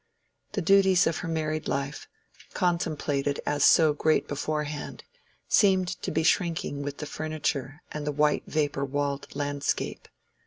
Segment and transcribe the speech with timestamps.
[0.53, 2.07] The duties of her married life,
[2.55, 5.03] contemplated as so great beforehand,
[5.47, 10.07] seemed to be shrinking with the furniture and the white vapor walled landscape.